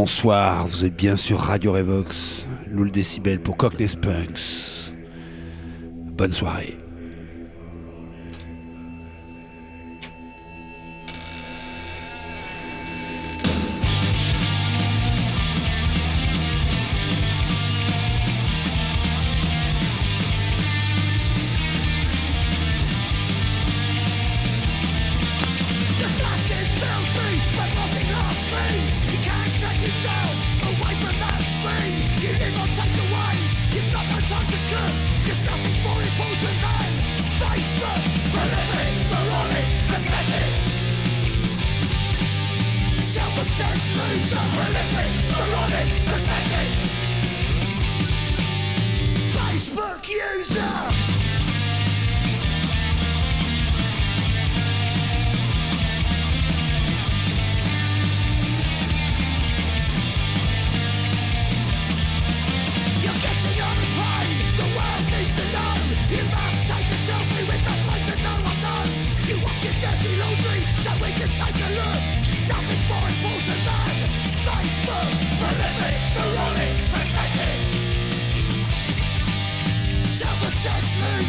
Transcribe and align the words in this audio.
bonsoir, 0.00 0.66
vous 0.66 0.86
êtes 0.86 0.96
bien 0.96 1.14
sur 1.14 1.38
Radio 1.40 1.72
Revox, 1.72 2.46
Loul 2.70 2.90
Décibel 2.90 3.38
pour 3.38 3.58
Cockney 3.58 3.86
Spunks. 3.86 4.94
Bonne 6.16 6.32
soirée. 6.32 6.79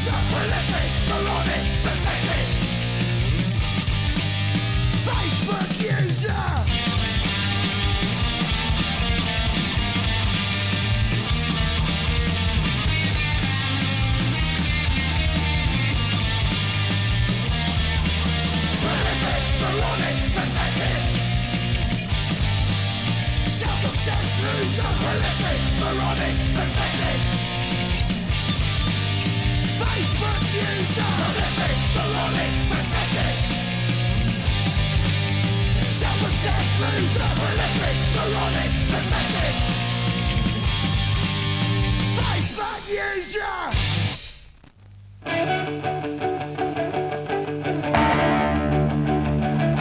Just 0.04 0.18
prolific, 0.32 1.10
melodic 1.10 1.81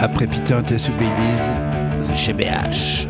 Après 0.02 0.26
Peter 0.26 0.54
and 0.54 0.64
Babies, 0.98 1.54
GBH. 2.14 3.09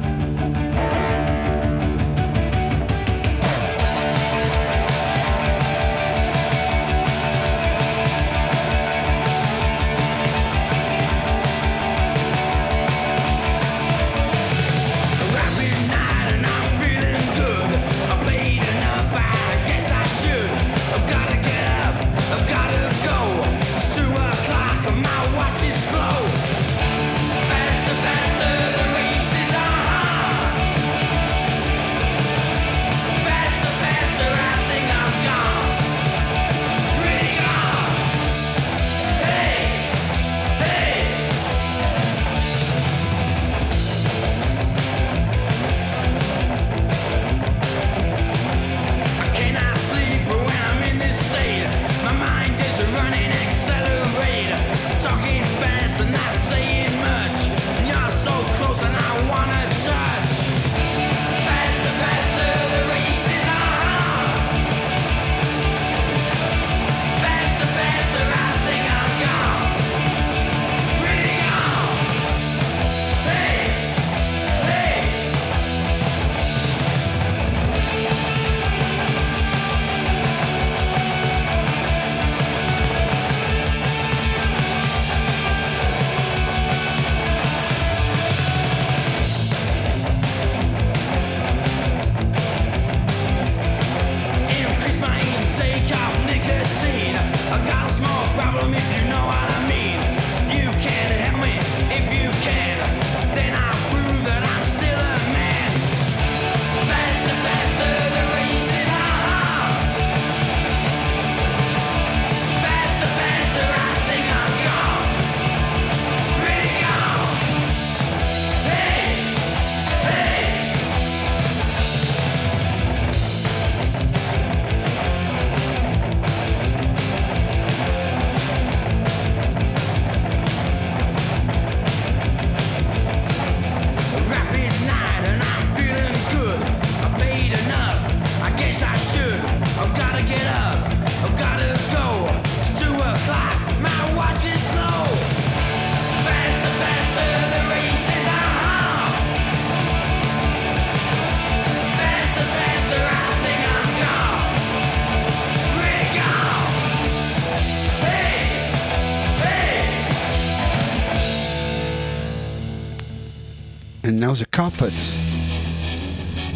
Carpet 164.71 164.93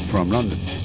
from 0.07 0.31
London. 0.31 0.84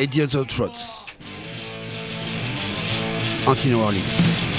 Eddie 0.00 0.26
Trots. 0.46 1.10
Anti-New 3.46 3.82
Orleans. 3.82 4.49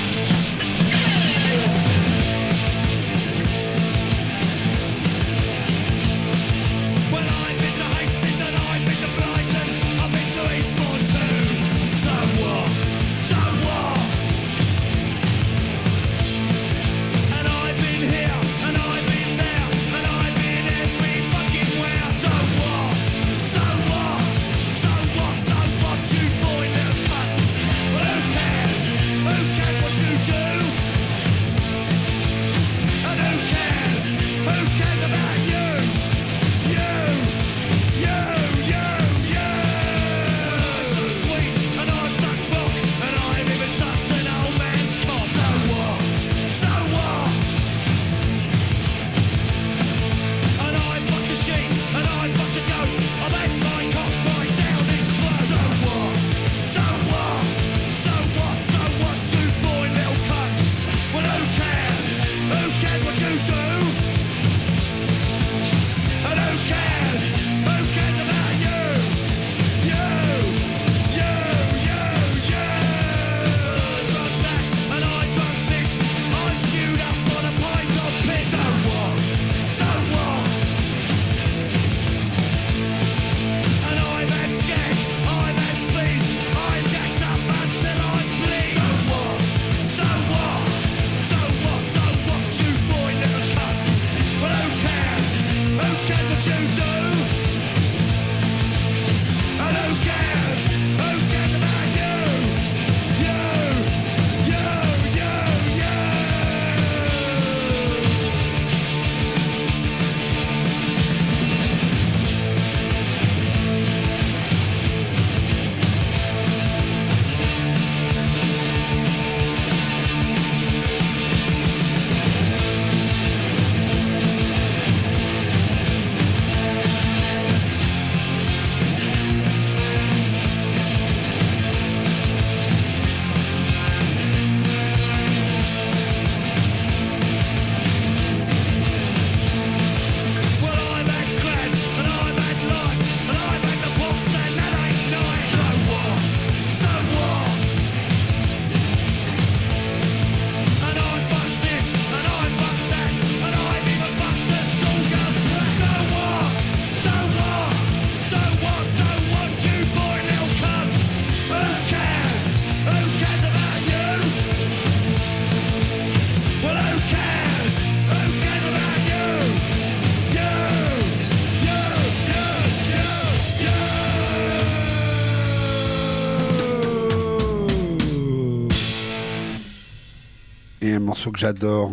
morceau 181.12 181.32
que 181.32 181.40
j'adore. 181.40 181.92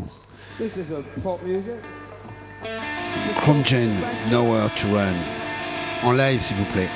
Chrome 3.40 3.64
Jane, 3.64 3.96
Nowhere 4.30 4.70
to 4.76 4.86
Run. 4.94 5.16
En 6.04 6.12
live, 6.12 6.40
s'il 6.40 6.56
vous 6.56 6.64
plaît. 6.66 6.88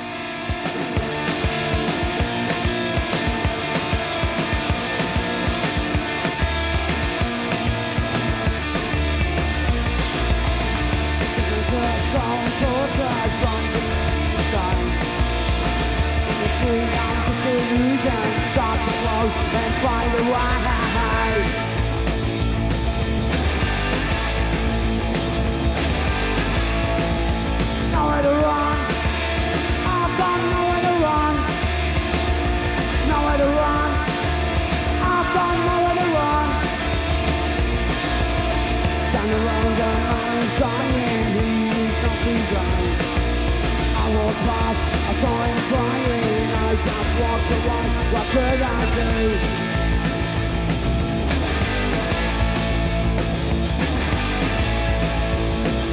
time 45.23 45.57
crying 45.71 46.51
I 46.51 46.75
just 46.87 47.11
walked 47.21 47.51
away, 47.57 47.85
what 48.13 48.25
could 48.33 48.61
I 48.61 48.81
do? 48.97 49.13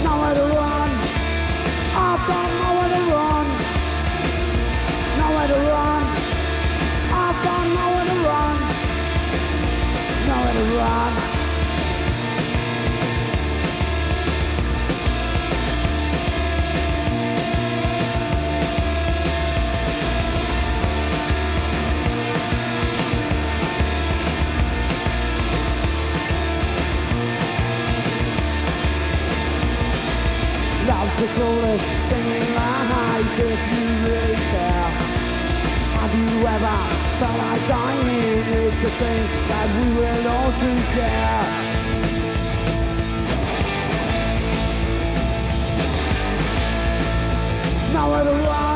Nowhere 0.05 0.35
to 0.35 0.47
run, 0.59 0.91
I've 2.07 2.23
got 2.31 2.49
nowhere 2.61 2.91
to 2.97 3.03
run 3.15 3.47
Nowhere 5.21 5.49
to 5.53 5.59
run, 5.75 6.03
I've 7.23 7.39
got 7.47 7.65
nowhere 7.79 8.07
to 8.11 8.17
run 8.29 8.57
Nowhere 10.27 10.55
to 10.59 10.65
run 10.77 11.30
The 31.21 31.27
coldest 31.35 31.85
thing 32.09 32.27
in 32.33 32.55
my 32.55 32.79
life 32.89 33.39
if 33.41 33.61
you 33.73 33.85
really 34.09 34.37
care 34.37 34.91
Have 36.01 36.15
you 36.15 36.47
ever 36.49 36.79
felt 37.21 37.37
like 37.37 37.69
dying? 37.69 38.09
It's 38.09 38.83
a 38.83 38.91
thing 38.97 39.27
that 39.49 39.69
we 39.77 39.87
will 39.97 40.29
all 40.29 40.51
soon 40.61 40.81
care. 40.97 41.45
Now 47.93 48.13
I 48.13 48.25
don't 48.25 48.70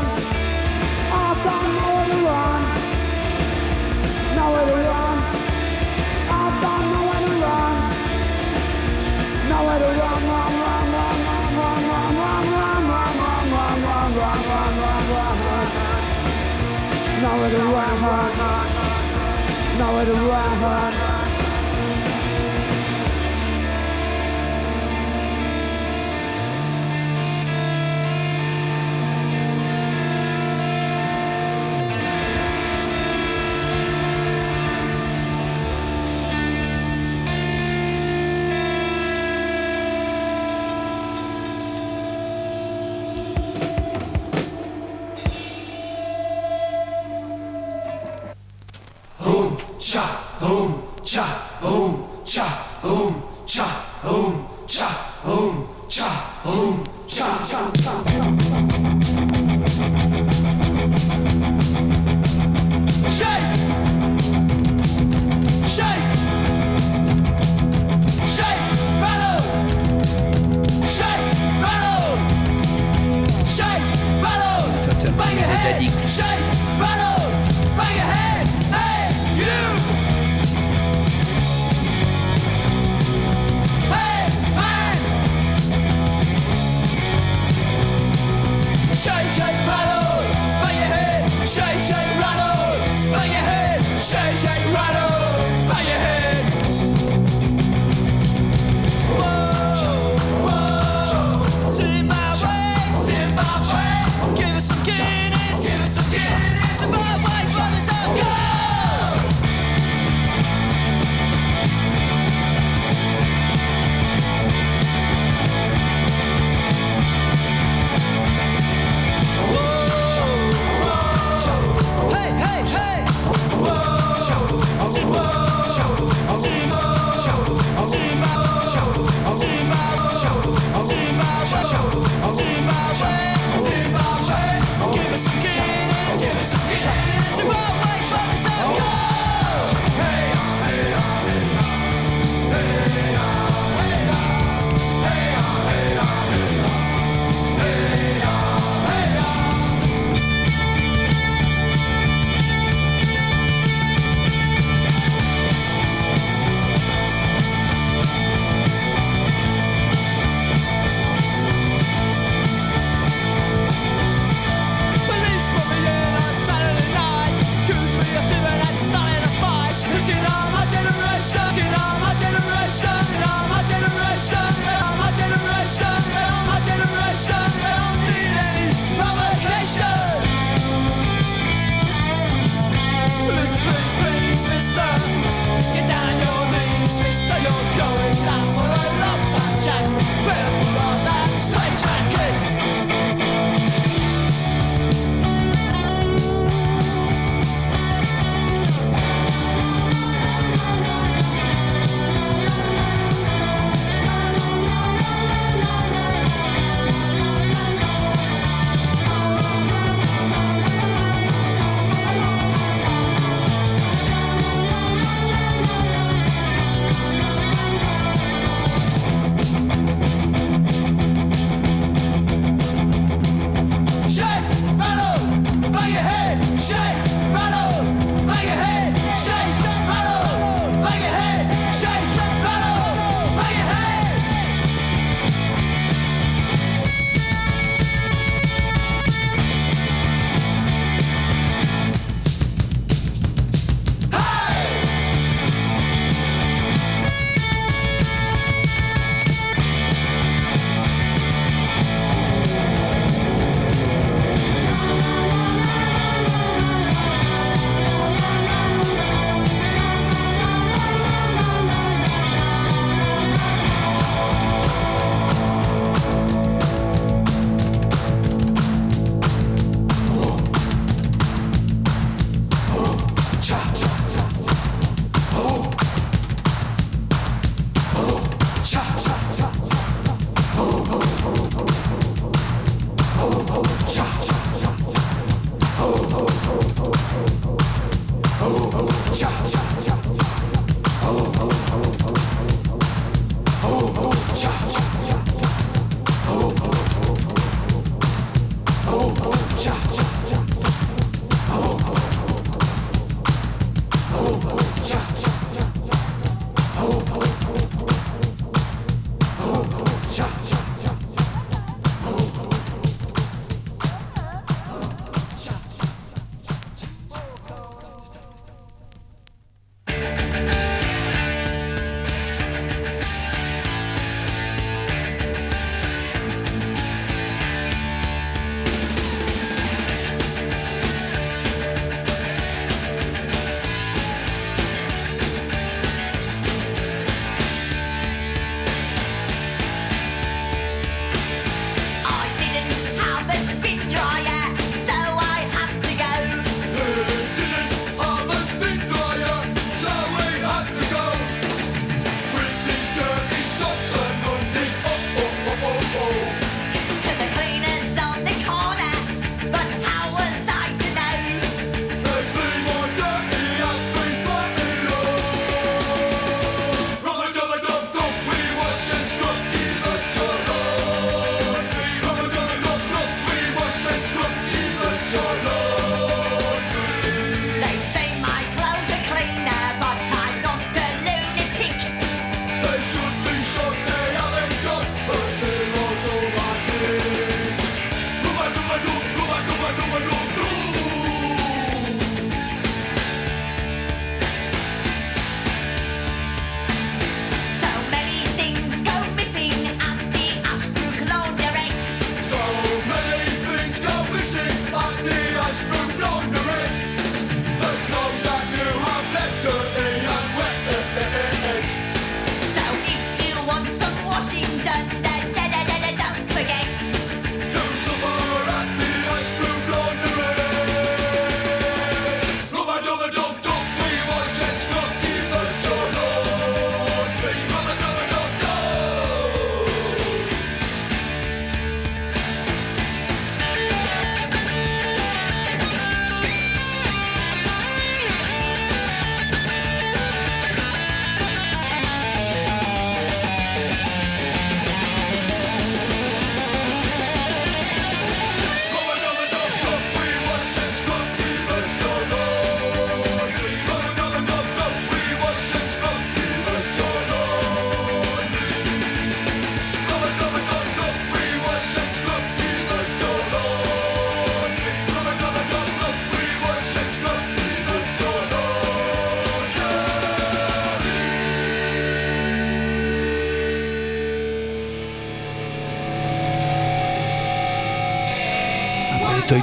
Nowhere 17.24 17.48
to 17.48 17.56
run, 17.56 18.02
nowhere 19.78 20.04
to 20.04 20.12
run, 20.12 21.13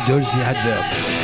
Dolls 0.07 0.31
The 0.33 0.43
Adverts. 0.43 1.20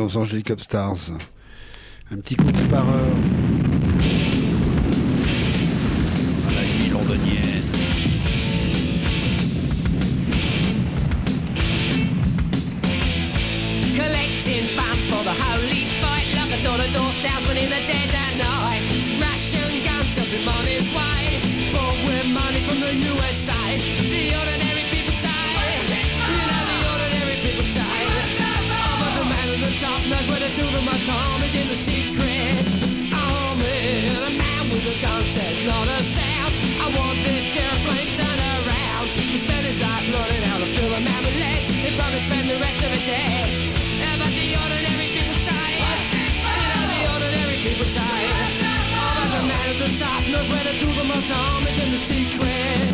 aux 0.00 0.16
Angelic 0.16 0.50
Upstars. 0.50 1.10
Un 2.10 2.16
petit 2.16 2.36
coup 2.36 2.50
de 2.50 2.64
par. 2.70 2.84
top 49.98 50.22
knows 50.28 50.48
where 50.48 50.64
to 50.64 50.72
do 50.78 50.86
the 50.92 51.04
most 51.04 51.28
harm 51.30 51.66
is 51.66 51.84
in 51.84 51.90
the 51.90 51.98
secret. 51.98 52.89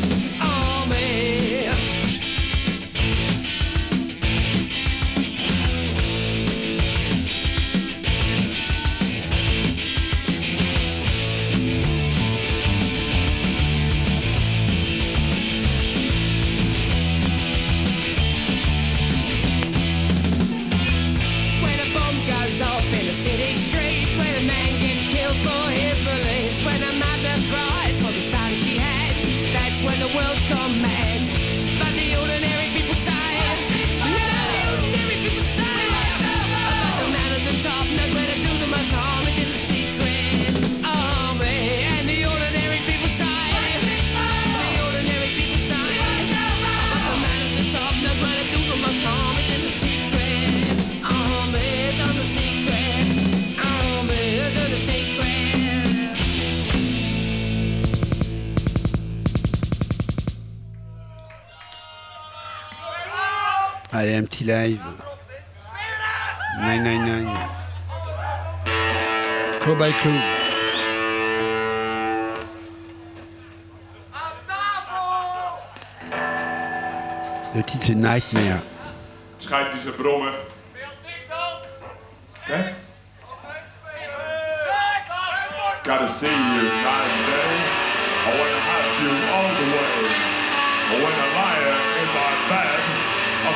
live. 64.46 64.80
999. 66.60 67.26
Club 69.60 69.78
by 69.78 69.90
club. 69.92 70.22
Le 77.54 77.62
titre 77.62 77.84
c'est 77.84 77.94
Nightmare. 77.94 78.60
Schijt 79.38 79.70
hij 79.72 79.80
zijn 79.80 79.94
brommen. 79.94 80.32
Okay. 82.44 82.74
Gotta 85.82 86.06
see 86.06 86.28
you 86.28 86.62
night 86.62 87.10
and 87.10 87.26
day. 87.26 87.56
I 88.26 88.38
wanna 88.38 88.60
have 88.70 89.02
you 89.02 89.10
all 89.34 89.54
the 89.58 89.66
way. 89.74 90.10
I 90.90 91.02
wanna 91.02 91.26
lie 91.34 91.60
in 92.00 92.08
my 92.14 92.48
bed 92.48 92.65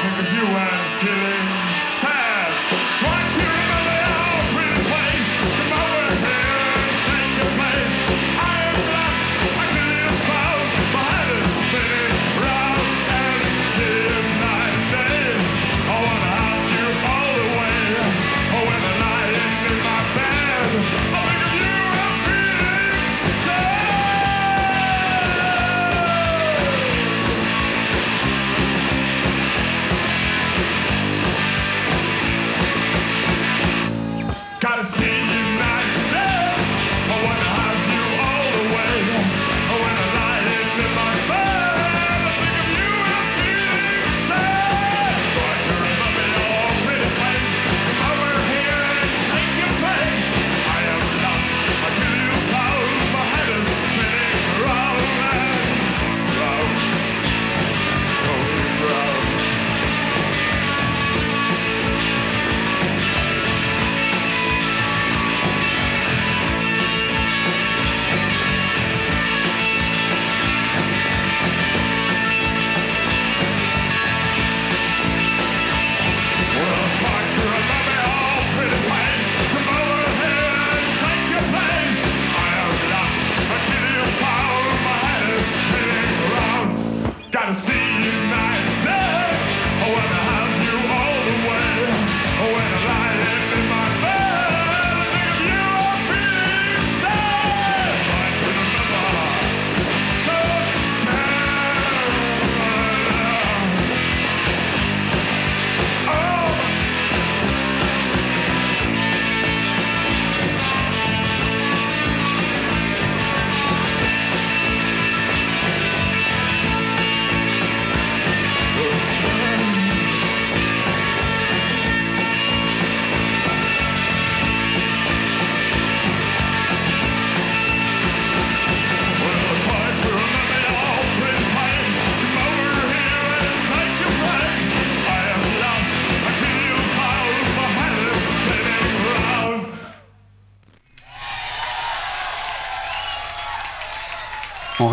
clapping 0.01 0.17
with 0.17 0.33
I'm 0.73 1.01
feeling. 1.01 1.70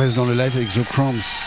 is 0.07 0.15
dans 0.15 0.25
le 0.25 0.33
live 0.33 0.55
avec 0.55 0.69
The 0.69 0.83
Cramps. 0.83 1.46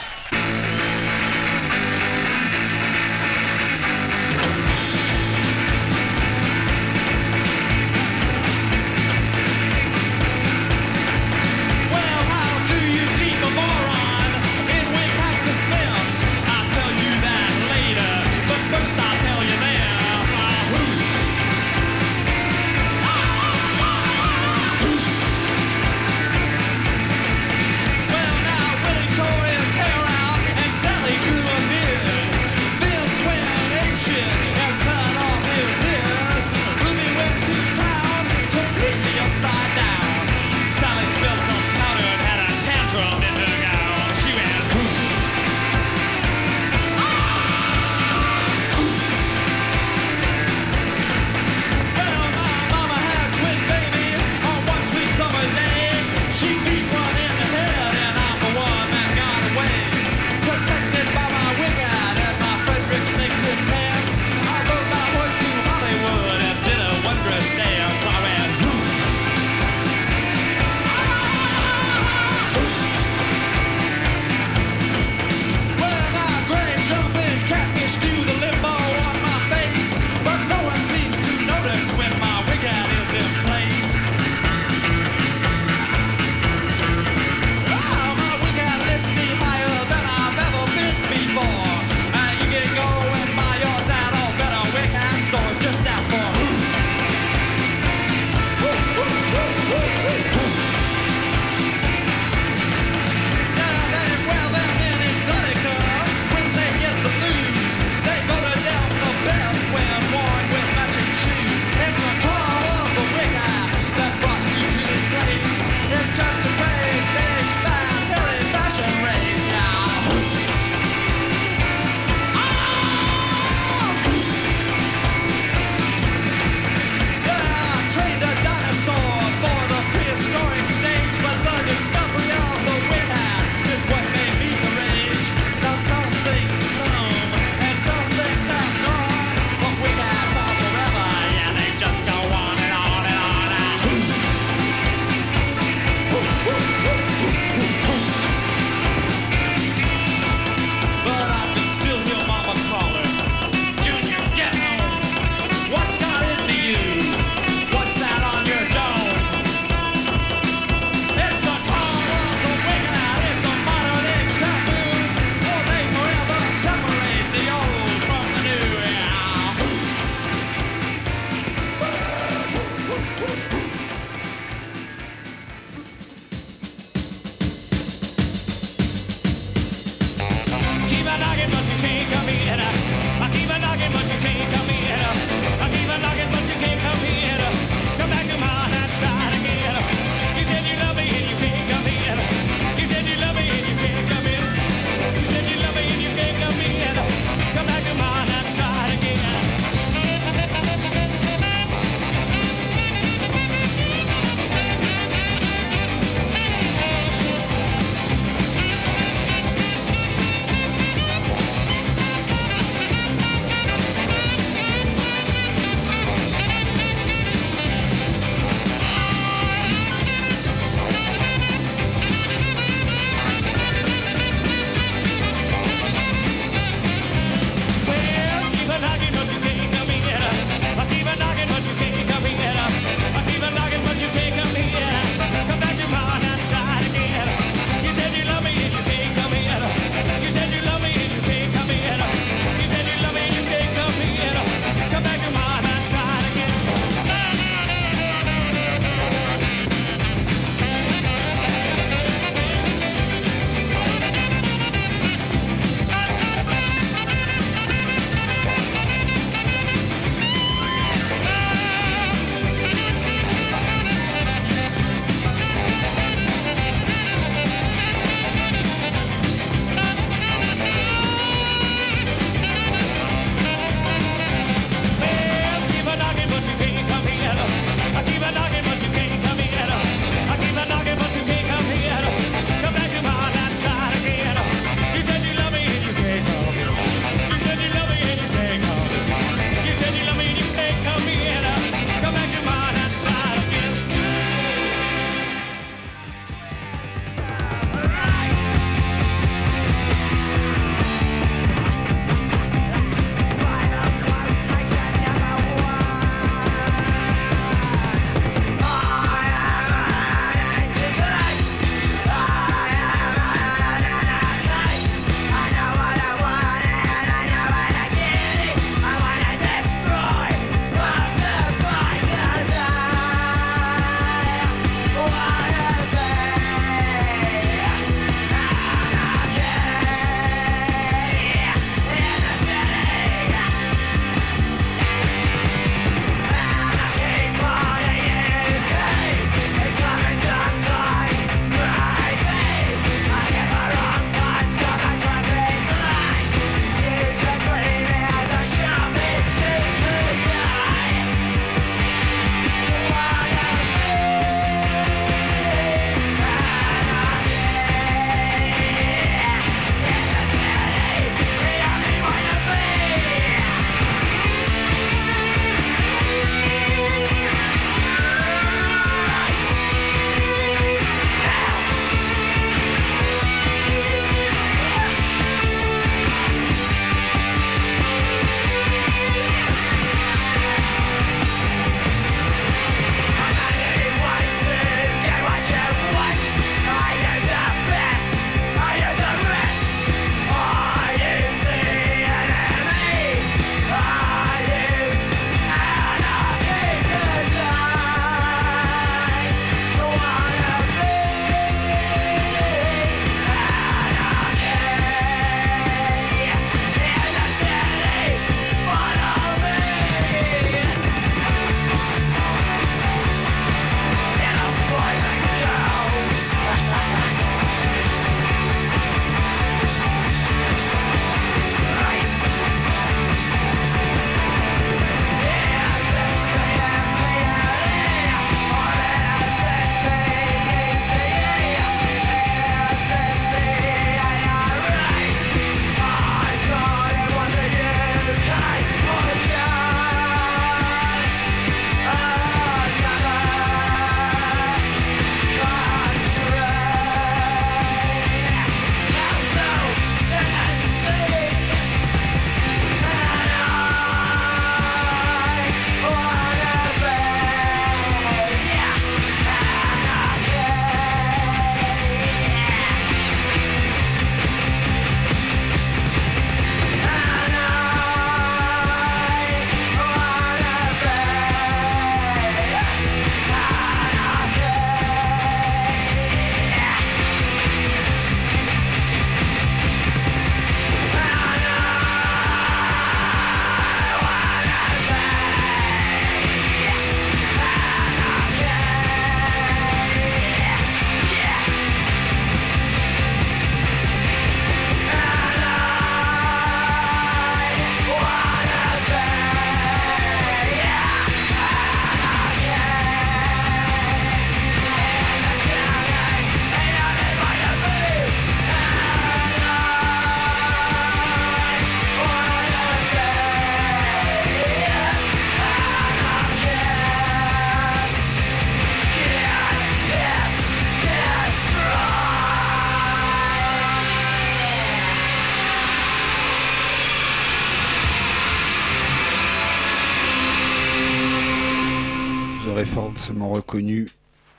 forcément 533.10 533.30
reconnu 533.30 533.88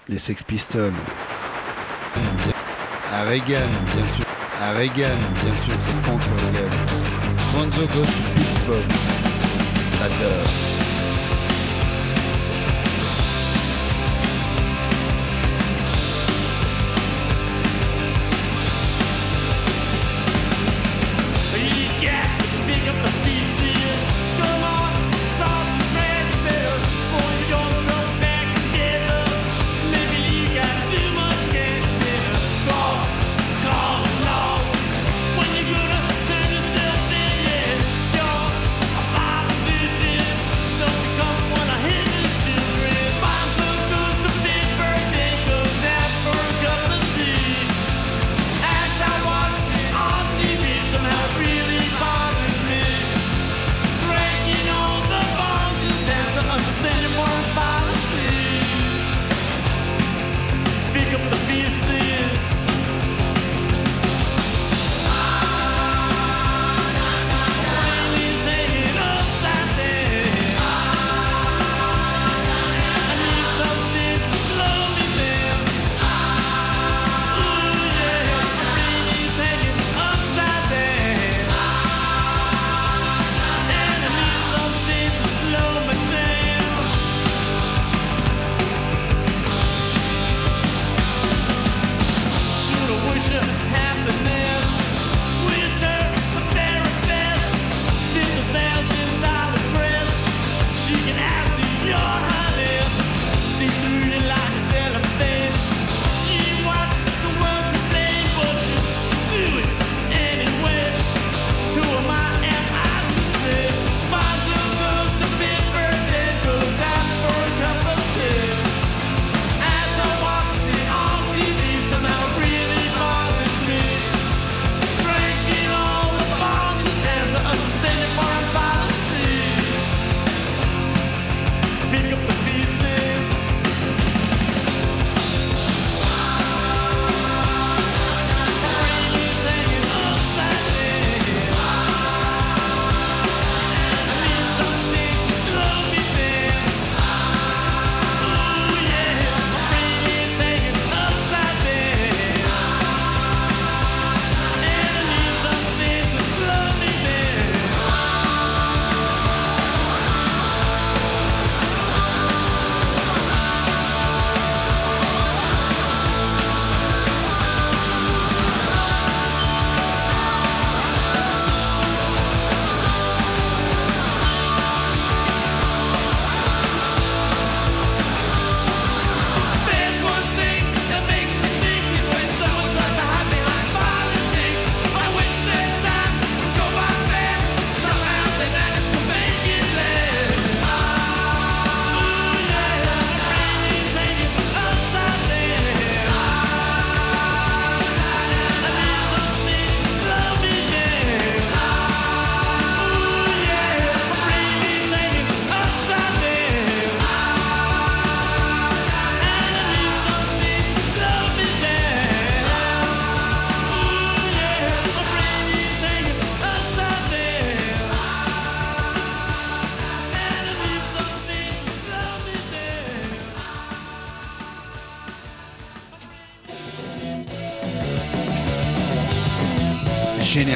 les 0.07 0.17
Sex 0.17 0.43
Pistols. 0.43 0.93
À 3.11 3.23
Reagan, 3.23 3.67
bien 3.93 4.07
sûr. 4.15 4.25
À 4.61 4.71
Reagan, 4.71 5.17
bien 5.43 5.55
sûr, 5.55 5.73
c'est 5.77 6.09
contre 6.09 6.29
Reagan. 6.29 6.71
Bonzo 7.53 7.85
Gossip 7.87 8.65
Bob. 8.67 8.83
J'adore. 9.99 10.80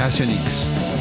Creation 0.06 0.30
X. 0.30 0.95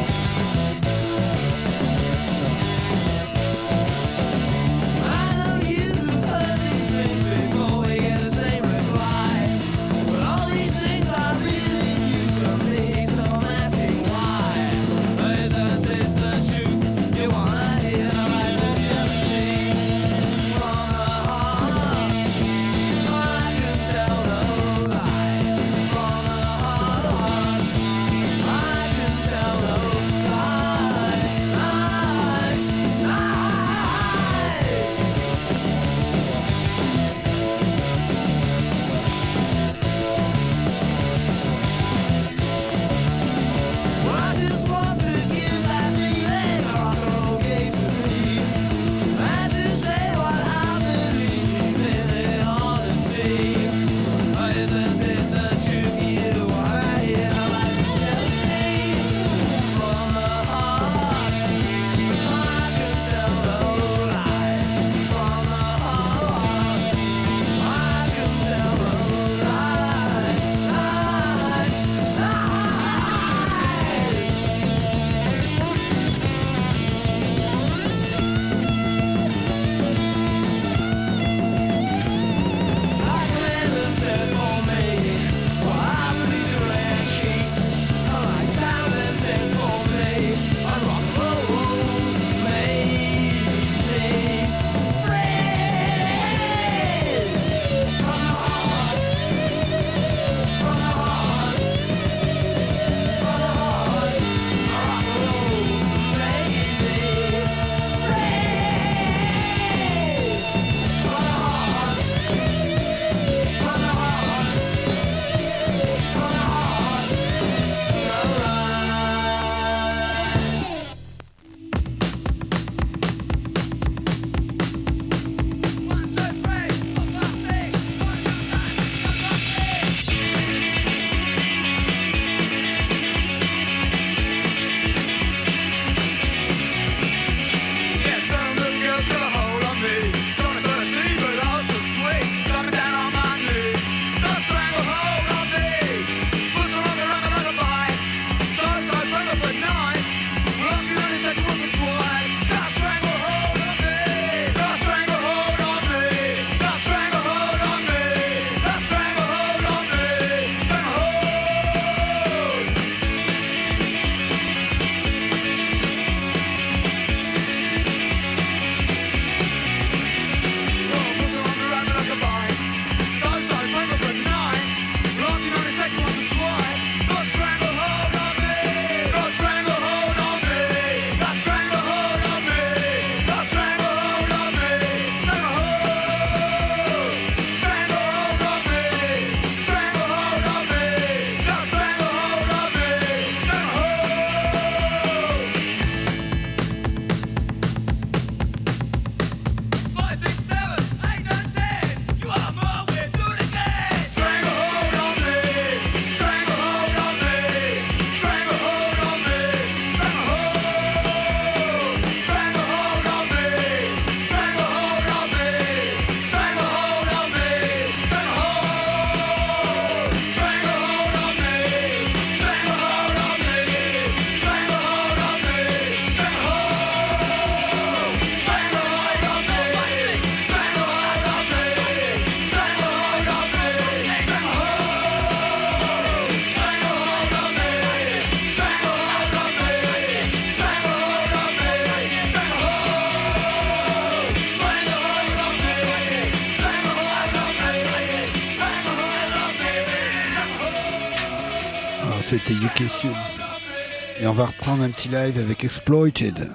Et 254.21 254.27
on 254.27 254.33
va 254.33 254.47
reprendre 254.47 254.85
un 254.85 254.91
petit 254.91 255.09
live 255.09 255.39
avec 255.39 255.65
Exploited. 255.65 256.51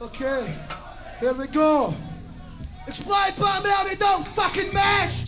Okay, 0.00 0.54
here 1.20 1.32
we 1.34 1.46
go. 1.48 1.94
Explain, 2.86 3.32
but 3.36 3.62
me, 3.88 3.96
don't 3.96 4.26
fucking 4.28 4.72
mash! 4.72 5.27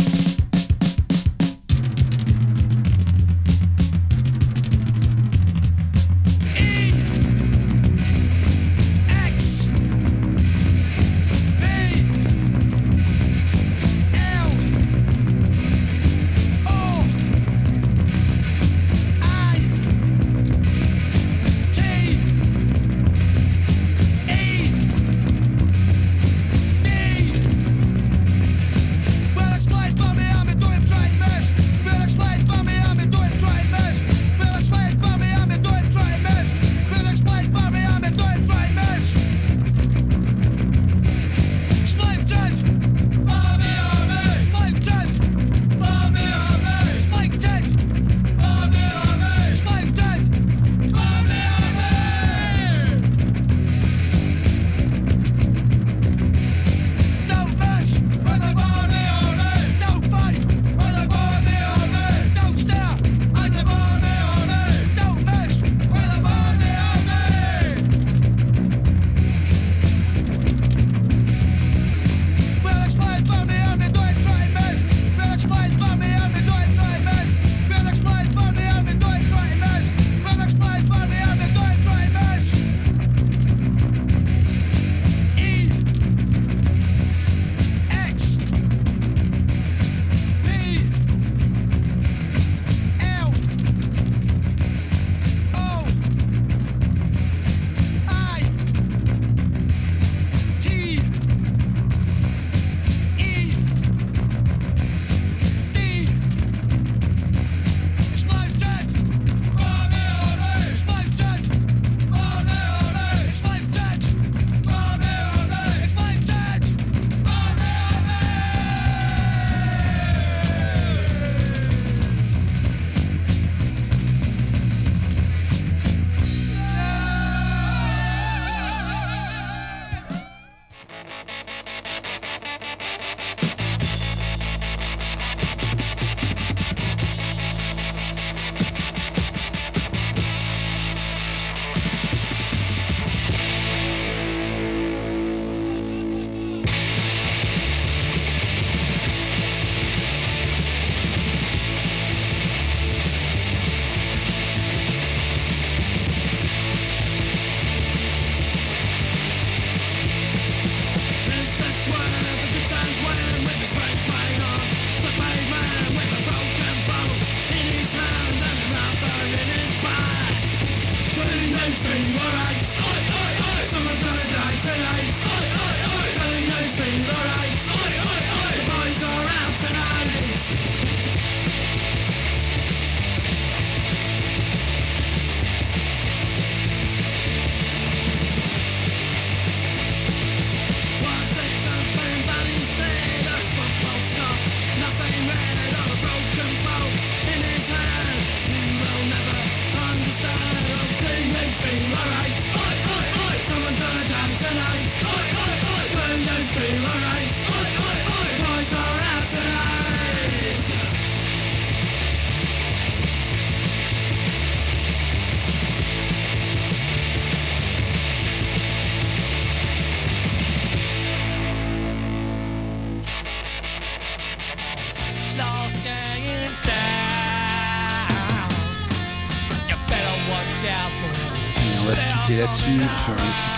Là-dessus 232.50 232.80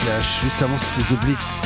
clash. 0.04 0.40
Juste 0.42 0.62
avant, 0.62 0.78
c'était 0.78 1.14
The 1.14 1.20
Blitz. 1.24 1.62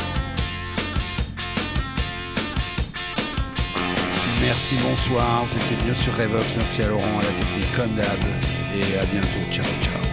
Merci, 4.40 4.76
bonsoir. 4.82 5.44
Vous 5.44 5.56
étiez 5.56 5.76
bien 5.84 5.94
sur 5.94 6.16
Revox. 6.16 6.46
Merci 6.56 6.82
à 6.82 6.88
Laurent, 6.88 7.18
à 7.18 7.22
la 7.22 7.30
technique, 7.30 7.72
comme 7.74 7.94
d'hab. 7.94 8.18
Et 8.74 8.98
à 8.98 9.04
bientôt. 9.04 9.28
Ciao, 9.50 9.64
ciao. 9.82 10.05